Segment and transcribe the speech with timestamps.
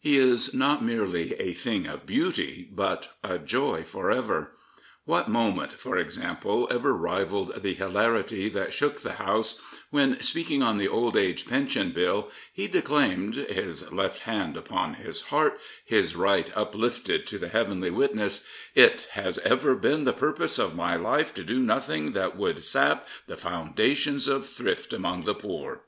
[0.00, 4.52] He is not merely" a thing of beauty," but" a joy for ever."
[5.04, 9.60] What moment, for example, ever rivalled the hilarity that shook the House
[9.90, 15.20] when, speaking on the Old Age Pensions Bill, he declaimed, his left hand upon his
[15.28, 19.90] heart, his right uplifted to the heavenly witness: It has ever been *13 Prophets, Priests,
[19.90, 24.26] and Kings the purpose of my life to do nothing that would sap the foundations
[24.26, 25.80] of thrift among the poor''?